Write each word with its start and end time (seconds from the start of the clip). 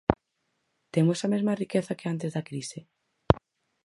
¿Temos 0.93 1.19
a 1.25 1.31
mesma 1.33 1.57
riqueza 1.63 1.97
que 1.99 2.09
antes 2.13 2.29
da 2.35 2.47
crise? 2.49 2.79